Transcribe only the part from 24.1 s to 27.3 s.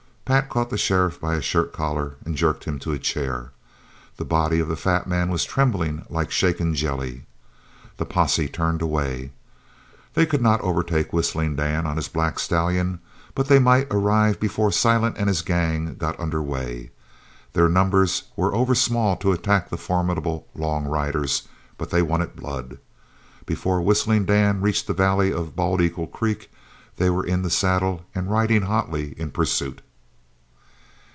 Dan reached the valley of Bald eagle Creek they were